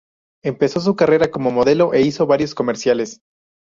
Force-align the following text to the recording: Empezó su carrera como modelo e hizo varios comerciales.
Empezó 0.43 0.79
su 0.79 0.95
carrera 0.95 1.29
como 1.29 1.51
modelo 1.51 1.93
e 1.93 2.01
hizo 2.01 2.25
varios 2.25 2.55
comerciales. 2.55 3.21